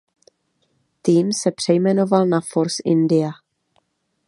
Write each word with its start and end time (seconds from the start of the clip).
Tým 1.01 1.29
se 1.41 1.51
přejmenoval 1.51 2.25
na 2.25 2.41
Force 2.41 2.81
India. 2.85 3.29